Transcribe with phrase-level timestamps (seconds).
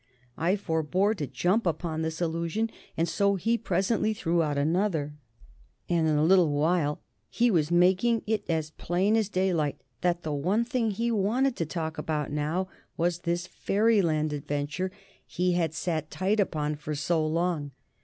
[0.39, 5.13] I forbore to jump upon this allusion, and so he presently threw out another,
[5.87, 10.33] and in a little while he was making it as plain as daylight that the
[10.33, 12.67] one thing he wanted to talk about now
[12.97, 14.91] was this Fairyland adventure
[15.27, 17.69] he had sat tight upon for so long.